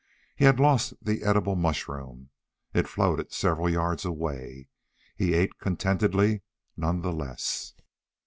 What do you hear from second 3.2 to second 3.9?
several